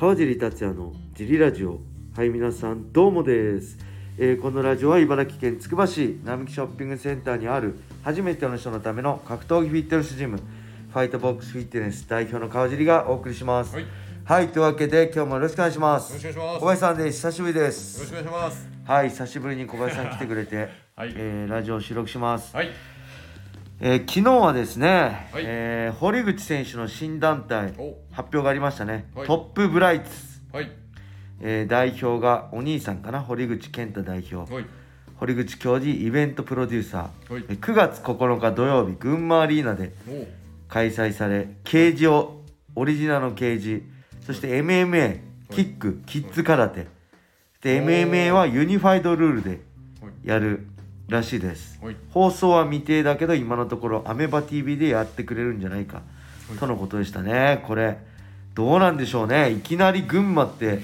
[0.00, 1.78] 川尻達也のジリラジオ。
[2.16, 3.76] はい皆さんどうもです、
[4.16, 13.74] えーこのラジオは茨城県つくば市並木ショッピングセンターにある初めての人のための格闘技フィットネスジムファイトボックスフィットネス代表の川尻がお送りします。
[13.74, 13.90] はい、よ
[14.24, 16.14] はい、というわけで今日もよろしくお願いします。
[16.14, 16.60] ろしくお願いします。
[16.60, 17.16] 小林さんです。
[17.18, 18.68] 久しぶりでよろしすくお願いします。
[18.86, 20.56] はい久しぶりに小林さん来てくれて、
[20.96, 21.12] はい。
[21.14, 22.70] えーラジオを収録します、はい、
[23.82, 25.42] えー昨日はですね、はい。
[25.46, 29.26] えー堀口選手の新団体お、発表がありましたね、はい。
[29.26, 30.10] トップブライツ、
[30.52, 30.70] はい、
[31.40, 33.22] えー代表がお兄さんかな？
[33.22, 34.52] 堀口健太代表。
[34.52, 34.66] はい、
[35.16, 37.44] 堀口教授イベントプロデューサー、はい。
[37.48, 40.26] えー9月9日土曜日群馬アリーナでお、
[40.68, 42.44] 開催されケージを
[42.76, 43.82] オリジナルのケージ
[44.26, 46.86] そして MMA キック、キッズ空手。
[47.62, 49.60] で MMA はユニファイドルールで
[50.02, 50.66] はい、やる
[51.10, 51.78] らしいです。
[51.82, 55.96] はい、放送は未定だけど今のところアメバ TV でやってくれるんじゃないか。
[55.96, 56.02] は
[56.54, 56.58] い。
[56.58, 57.62] とのことでしたね。
[57.66, 57.98] これ
[58.54, 59.50] どうなんでしょうね。
[59.50, 60.80] いきなり群馬って。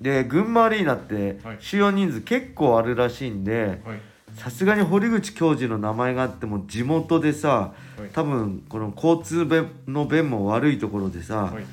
[0.00, 1.56] で群馬アリーナってはい。
[1.60, 4.00] 収容人数結構あるらしいんではい、
[4.34, 11.64] さすがに堀口教授の名前があっても地元でさはい、多分この交通便の便も悪いところでさ、はい。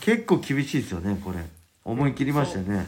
[0.00, 1.38] 結構厳しいですよねこれ。
[1.84, 2.86] 思い切りましたよね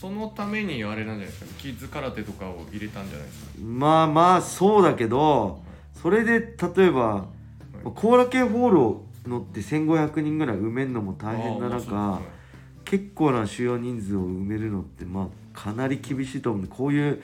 [0.00, 3.50] そのためにあれなんじゃないですか、キッズ空手とかを入れたんじゃないですか？
[3.64, 5.60] まあまあそうだけど
[6.00, 6.38] それで
[6.76, 7.26] 例えば
[7.82, 12.26] 後楽園ホールを乗って1500人ぐらい埋めるのも大変なあーまあ中そう
[12.84, 17.22] 結構な収容人数を埋めるのってまあかなり厳しいと思うんでこういう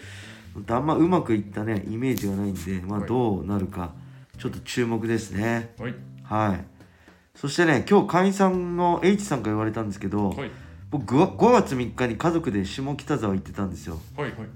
[0.68, 3.08] あんまうまくいったねイメージがないんでまあはい。
[3.08, 3.92] どうなるか
[4.36, 5.70] ちょっと注目ですね。
[5.76, 6.64] ですねはい。
[7.36, 10.50] そしてね今日会員さんの H さんから言われたんですけど、はい、はい、
[10.94, 13.98] 僕 5, 5月3日に家族で下北沢行ってたんですよ。
[14.16, 14.46] はい、はい、だか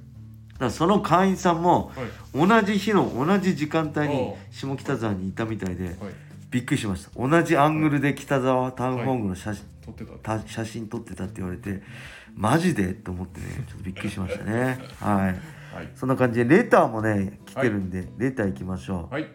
[0.60, 5.96] らその会員さんもはい、同じ日の同じ時間帯に下北沢にいたみたいではい、
[6.48, 7.10] びっくりしました。
[7.18, 10.38] 同じアングルで北沢タウンホームの写真,、撮ってた。
[10.38, 11.82] た写真撮ってたって言われて
[12.36, 12.94] マジで？
[12.94, 14.78] と思ってねちょっとびっくりしましたね。
[15.02, 15.74] はい。
[15.74, 19.28] はい、そんな感じでレターもね来てるんで、レター行きましょう、はい、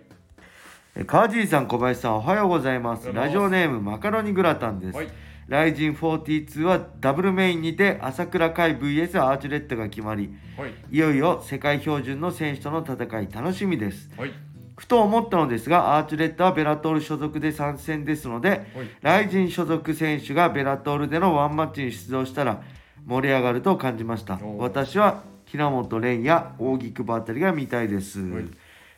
[0.95, 3.09] え川尻さん小林さんおはようございます。
[3.09, 3.27] おはようございます。
[3.27, 5.09] ラジオネームマカロニグラタンです、はい、
[5.53, 14.09] ライジン42はダブルメインにて朝倉海 VS アーチュレットが決まりはい、いよいよ世界標準の選手との戦い楽しみです。
[14.17, 14.31] はい、
[14.75, 18.67] ふと思ったのですがアーチュレットはベラトール所属で参戦ですのではい、
[19.01, 22.63] ライジン所属選手がベラトールでのワンマッチに出場したら
[23.05, 24.39] 盛り上がると感じました。
[24.57, 28.21] 私は平本蓮や扇久保あたりが見たいです。
[28.21, 28.45] はい。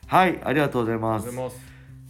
[0.07, 1.29] はいありがとうございます。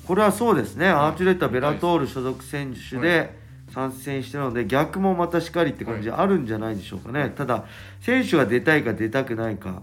[0.06, 0.94] これはそうですね、はい。
[0.94, 3.45] アーチュレットはベラトール所属選手で
[3.76, 7.66] 参戦してるので、逆もまたしかりって感じあるんじゃないでしょうかね、ただ
[8.00, 9.82] 選手が出たいか出たくないか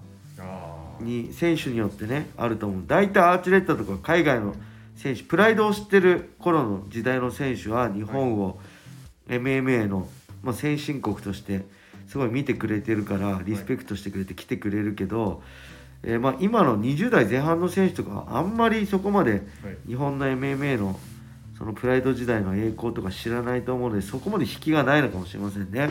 [0.99, 2.85] に選手によってねあると思う。
[2.87, 4.55] 大体アーチュレットとか海外の
[4.97, 8.59] 選手プライドを知ってる頃の時代の選手は日本を
[9.29, 10.09] MMA の、
[10.43, 11.67] まあ、先進国として
[12.09, 15.43] すごい見てくれてるからリスペクトしてくれて来てくれるけど、
[16.03, 19.43] えーまあ、今の20代前半の選手とかはあんまりそこまではい、
[19.89, 20.99] 日本の MMA の
[21.63, 25.81] そのプライド時代の栄光とか知らないと思うのでそこまで引きがないのかもしれませんね。
[25.83, 25.91] はい、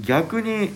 [0.00, 0.70] 逆に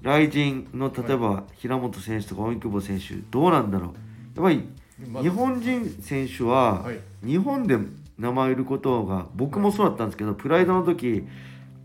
[0.00, 4.40] ライジンの例えば平本選手とか荻久保選手どうなんだろう。
[4.40, 4.66] やっぱり
[5.10, 7.76] ま日本人選手ははい、日本で
[8.18, 11.26] 名前を売ることが僕もそうだったんですけどプライドの時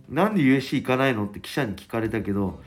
[0.07, 2.62] なんで USC 行かないのって記者に聞かれたけど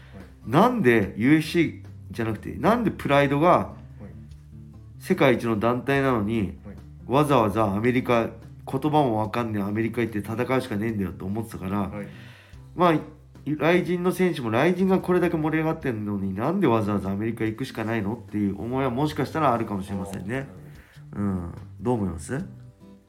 [0.47, 3.75] なんで USC じゃなくてなんでプライドがは
[4.05, 6.77] い、世界一の団体なのにはい、
[7.07, 8.29] わざわざアメリカ
[8.71, 12.07] 言葉もわかんねえアメリカ行って戦うしかねえんだよと思ってたから、はい、
[12.75, 12.99] まあ
[13.45, 20.47] 雷神の選手も雷神がこれだけ盛り上がってるのになんでわざわざアメリカ行くしかないのっていう思いはもしかしたらあるかもしれませんね。
[21.15, 22.33] うん、どう思います？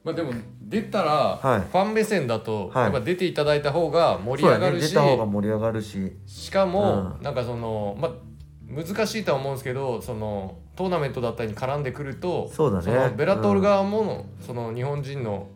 [0.02, 1.60] まあでも出たら、はい。
[1.60, 2.82] ファン目線だと、はい。
[2.84, 6.12] やっぱ出ていただいた方が盛り上がるし、出た方が盛り上がるし。
[6.26, 7.22] しかも、うん。
[7.22, 8.10] なんかそのまあ
[8.74, 12.92] 難しいとは思うんですけどそのトーナメントだったりに絡んでくるとそうだね。
[12.92, 15.48] のベラトール側も、その日本人の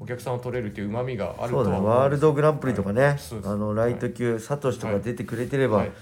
[0.00, 3.50] お客さんを取れるっていううまみがあるとは思うんですワールドグランプリとかね、そうです。
[3.50, 5.92] あのライト級、サトシとか出てくれてれば、はい。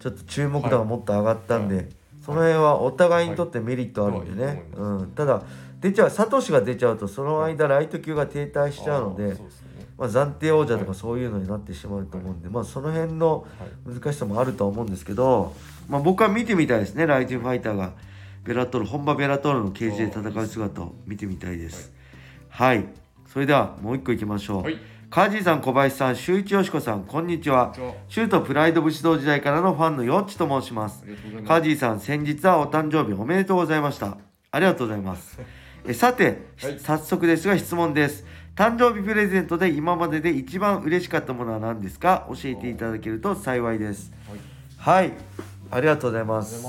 [0.00, 1.88] ちょっと注目度がもっと上がったんで、はい。
[2.24, 4.62] その辺はお互いにとってメリットあるんでね、はい。
[4.74, 5.42] そううん、ただ
[5.80, 9.36] 出ちゃうサトシが出ちゃうとその間ライト級が停滞しちゃうので
[10.02, 10.98] まあ、暫定王者とかはい。
[10.98, 13.46] そういうのになってしまうと思うんで、まあ、その辺の
[13.86, 13.94] はい。
[13.94, 15.54] 難しさもあるとは思うんですけど、
[15.88, 17.92] まあ、僕は見てみたいですねライジンファイターが。
[18.44, 21.92] ベラトール本場ベラトールのケージで戦う姿を見てみたいです。
[22.48, 22.86] はい、
[23.26, 24.78] それではもう一個いきましょう、はい。
[25.10, 27.72] カージーさん小林さん周一よしこさんこんにちは。
[28.08, 31.04] シュートプライド武士道時代からのファンのヨッチと申します。
[31.06, 31.46] ます。
[31.46, 34.16] カージーさん先日はお誕生日おめでとうございました。
[34.50, 35.38] ありがとうございます。
[35.86, 36.78] えさて、はい。
[36.80, 42.26] 早速ですが質問です誕生日プレゼントで今までで一番嬉しかったものは何ですか？
[42.28, 44.12] 教えていただけると幸いです。
[44.76, 45.04] はい。
[45.08, 45.12] はい
[45.70, 46.62] ありがとうございます。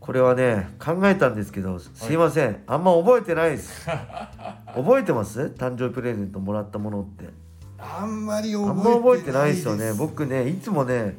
[0.00, 3.86] これはね考えたんですけどすいません、あんま覚えてないです。
[4.74, 5.54] 覚えてます？
[5.56, 7.30] 誕生日プレゼントもらったものって。
[7.78, 9.92] あんまりあんま覚覚えてえてないいなですよね。
[9.94, 11.16] 僕ねいつもね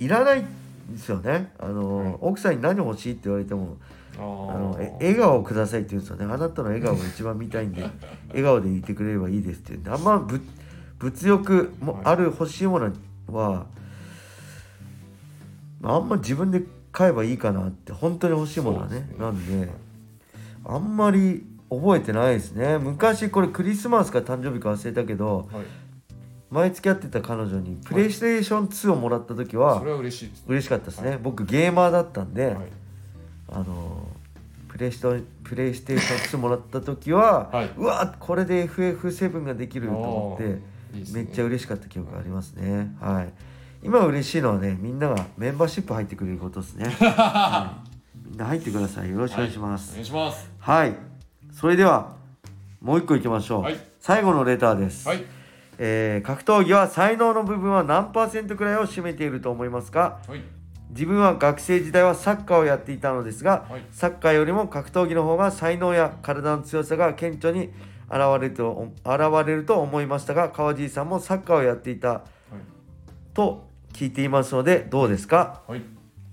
[0.00, 0.46] いらないん
[0.90, 1.52] ですよね。
[1.60, 2.16] あの、はい。
[2.20, 3.76] 奥さんに何欲しいって言われても
[4.18, 6.32] ああのえー笑顔をくださいって言うんですよね。
[6.32, 7.82] あなたの笑顔が一番見たいんで
[8.28, 10.40] 笑顔でいてくれればいいですって言ってあんまぶ
[10.98, 12.02] 物欲もはい。
[12.04, 12.90] ある欲しいもの
[13.30, 13.66] は、
[15.82, 19.08] あんま自分で買えばいいかなって本当に欲しいものはねね。
[19.18, 19.70] なんで
[20.64, 22.78] あんまり覚えてないですね。
[22.78, 25.64] 昔これクリスマスか誕生日か忘れたけどはい。
[26.48, 31.18] 前付き合ってた彼女にプレイステーション2をもらった時はそれは嬉しいです嬉しかったですね、はい。
[31.18, 32.56] 僕ゲーマーだったんで、はい
[33.48, 34.06] あの
[34.68, 37.70] プレイストプレイステーション2もらった時は、はい。
[37.76, 40.44] うわこれで FF7 ができると思って
[40.98, 41.10] いいね。
[41.12, 42.94] めっちゃ嬉しかった記憶がありますね。
[43.00, 43.32] はい。
[43.82, 48.28] 今嬉しいのはねみんながメンバーシップ入ってくれることですね、 はい。
[48.30, 49.10] みんな入ってください。
[49.10, 49.90] よろしくお願いします。
[49.90, 50.50] お願いします。
[50.58, 50.94] はい、
[51.52, 52.16] それでは
[52.80, 53.78] もう一個いきましょう、はい。
[54.00, 55.24] 最後のレターです、はい。
[55.78, 60.18] えー格闘技は才能の部分は何パーセントくらいを占めていると思いますか？
[60.26, 60.40] はい
[60.90, 63.82] 自分は学生時代はサッカーをやっていたのですが、はい。
[63.90, 67.70] サッカーよりも格闘技の方が才能や体の強さが顕著に
[68.08, 72.22] 現れると現れると思いましたが川尻さんもサッカーをやっていた
[73.34, 75.62] と聞いていますのでどうですか？
[75.66, 75.82] はい。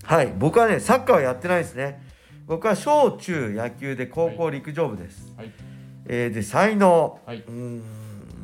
[0.04, 0.34] はい。
[0.38, 2.02] 僕はねサッカーはやってないですね。
[2.46, 5.52] 僕は小中野球で高校陸上部です、はい。
[6.06, 7.38] えーで才能、はい。
[7.38, 7.84] うーん。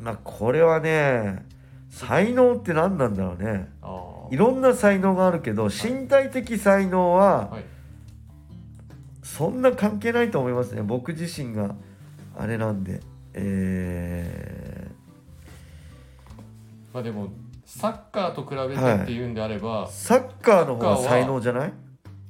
[0.02, 1.46] まあこれはね
[1.90, 3.70] 才能って何なんだろうね
[4.31, 7.64] いろんな才能があるけど身体的才能ははい。
[9.24, 10.81] そんな関係ないと思いますね。
[10.81, 11.76] 僕自身が
[12.38, 13.00] あれなんで。
[13.34, 14.90] え
[16.92, 17.30] まあでも
[17.64, 21.74] サッカーと比べてっていうんであれば、ー、サッカーの方が才能じゃない？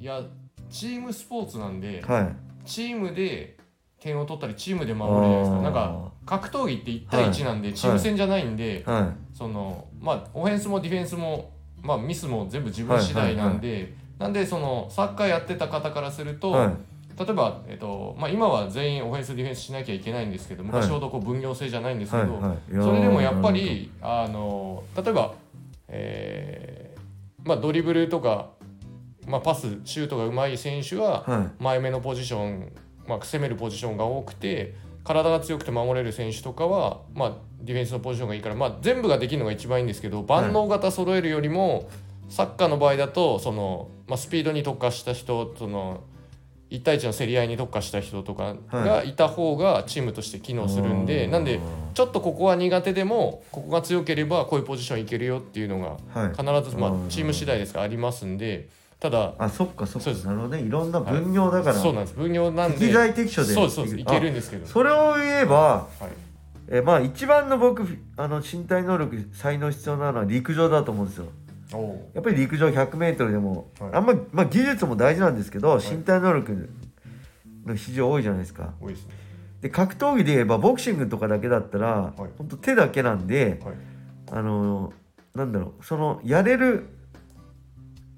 [0.01, 0.21] い、や
[0.69, 2.35] チームスポーツなんで、はい。
[2.65, 3.57] チームで
[4.01, 5.61] 点を取ったりチームで守るじゃないですか。
[5.61, 16.73] なんか格闘技って1対1なんで、チーム戦じゃないんで、はそのまあオフェンスもディフェンスも、まあ、ミスも全部自分次第なんで、なんでそのサッカーやってた方からすると、いはい。
[17.19, 22.57] 例えば、えっとまあ、今は全員オフェンスディフェンスしなきゃいけないんですけど昔ほどこう分業制じゃないんですけど、はいはい。
[22.71, 25.33] それでもやっぱりあの例えば、
[25.89, 28.51] えーまあ、ドリブルとか、
[29.27, 31.63] まあ、パスシュートがうまい選手ははい。
[31.63, 32.71] 前目のポジション、
[33.05, 41.89] まあ、攻めるポジションが多くて体が強くて守れる選手とかは、まあ、ディフェンスのポジションがいいから、まあ、全部ができるのが一番いいんですけど万能型揃えるよりも、
[42.29, 46.03] サッカーの場合だとその、まあ、スピードに特化した人その
[46.69, 49.15] 1対1の競り合いに特化した人とかがい。
[49.15, 51.59] た方がチームとして機能するんで、なんで
[51.95, 56.29] ちょっとここは苦手でもここが強ければこういうポジションいけるよっていうのがはい。
[56.29, 58.69] 必ず、まあうん、チーム次第ですがありますんで
[58.99, 59.99] ただあそっかそっか。
[60.01, 60.25] そうです。
[60.25, 60.61] なるほどね。
[60.61, 62.15] いろんな分業だから、そうなんです。
[62.15, 63.53] 分業なんで適材適所で。
[63.53, 64.65] そうそういけるんですけど。
[64.65, 66.09] あそれを言えばはい。
[66.67, 67.87] えまあ一番の僕
[68.17, 71.27] あの身体能力才能必要なのは陸上だと思うんですよ。
[71.71, 73.89] おおやっぱり陸上 100m でも、はい。
[73.93, 75.81] あんま、まあ、技術も大事なんですけど、い。
[75.81, 76.69] 身体能力
[77.65, 78.73] の非常多いじゃないですか。
[78.81, 79.13] 多いですね。
[79.61, 82.29] で格闘技で言えばボクシングとかだけだったら、はい。
[82.37, 83.75] ほんと手だけなんではい。
[84.31, 84.91] あの
[85.33, 86.98] なんだろうそのやれる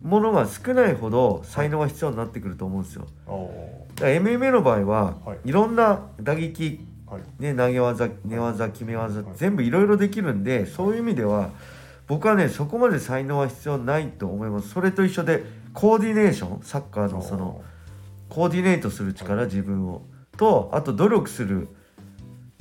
[0.01, 3.07] ものが少ないほど才能が必要になってくると思うんですよ。
[3.95, 5.49] だから MMA の場合は、はい。
[5.49, 7.21] い、ろんな打撃はい。
[7.39, 9.25] ね、投げ技寝技決め技、はい。
[9.35, 11.49] 全部いろいろできるんでそういう意味では
[12.07, 14.69] 僕はねそこまで才能は必要ないと思います。
[14.69, 15.43] それと一緒で
[15.73, 17.61] コーディネーションサッカーのその
[18.29, 20.03] コーディネートする力、自分を。
[20.37, 21.67] とあと努力する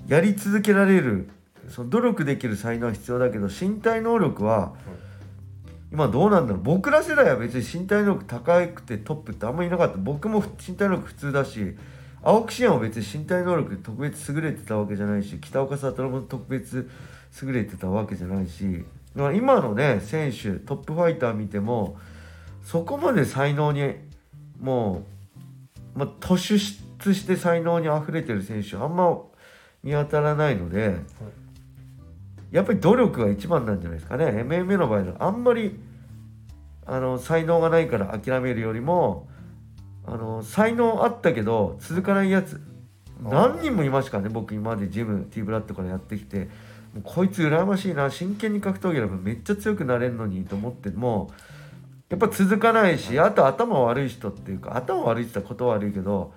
[0.06, 1.30] やり続けられる
[1.68, 4.74] その努力できる才能は必要だけど身体能力は
[5.92, 6.62] 今どうなんだろう。
[6.62, 9.96] 僕ら世代は別に身体能力高くてトップってあんまりいなかった。
[9.98, 11.76] 僕も身体能力普通だし
[12.22, 16.88] 青木真也も別に身体能力特別優れてたわけじゃないし北岡悟も特別
[17.42, 18.84] 優れてたわけじゃないし
[19.16, 21.96] 今のね選手トップファイター見ても
[22.62, 23.94] そこまで才能に
[24.60, 25.02] も
[25.96, 29.18] う、まあ、突出して才能にあふれてる選手あんま
[29.82, 30.96] 見当たらないので、
[32.50, 34.26] やっぱり努力が一番なんじゃないですかね。
[34.26, 35.78] MMA の場合はあんまり
[36.86, 39.28] あの才能がないから諦めるよりも
[40.06, 42.60] あの才能あったけど続かないやつ
[43.22, 46.48] 何人もいましたからね僕今までジム T ブラッドからやってきて。
[46.94, 51.30] もうこいつ羨ましいな真剣に格闘技やればめっちゃ強くなれるのにと思っても
[52.08, 56.34] やっぱ続かないしあと頭悪い人っていうか頭悪いって言ったら言葉悪いけど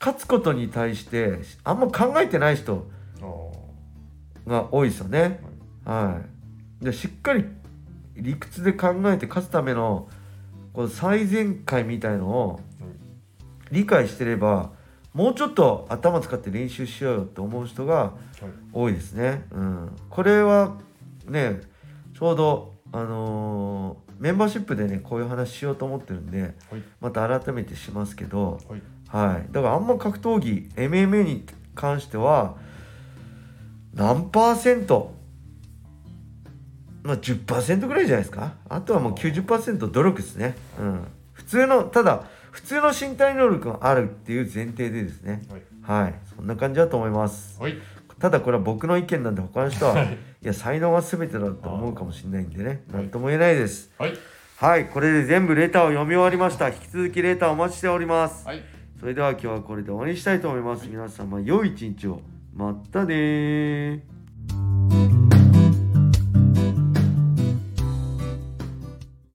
[0.00, 2.88] 勝つことに対してあんま考えてない人
[3.20, 5.51] あが多いですよね。
[5.84, 6.20] は
[6.80, 7.44] い、でしっかり
[8.16, 10.08] 理屈で考えて勝つための
[10.72, 12.60] この最善解みたいのを
[13.70, 14.70] 理解してれば
[15.14, 18.12] もうちょっと頭使って練習しようよって思う人がはい。
[18.72, 19.44] 多いですね。
[19.52, 20.78] うん、これは
[21.28, 21.60] ね
[22.18, 26.54] ちょうど、あのーメンバーシップでねこういう話しようと思ってるんではい。
[27.00, 28.82] また改めてしますけど、はい。
[29.08, 32.56] はい、だからあんま格闘技 MMA に関しては
[33.94, 35.12] 何パーセント
[37.02, 38.54] まあ10%ぐらいじゃないですか。
[38.68, 45.42] あとはもう90%努力ですね、うん、普通のただ普通の身体能力があるっていう前提でですね。
[45.82, 46.02] はい。
[46.04, 46.14] はい。
[46.36, 47.60] そんな感じだと思います。
[47.60, 47.76] はい。
[48.18, 50.12] ただこれは僕の意見なんで他の人ははい。
[50.12, 52.84] いや才能が全てだと思うかもしれないんでね。
[52.92, 53.90] 何とも言えないです。
[53.98, 54.12] はい。
[54.56, 54.86] はい。
[54.86, 56.68] これで全部レターを読み終わりました。
[56.68, 58.46] 引き続きレターお待ちしております。
[58.46, 58.62] はい。
[59.00, 60.86] それでは今日はこれで終わりにしたいと思います。
[60.86, 62.20] 皆様良い一日を。
[62.54, 64.11] またねー。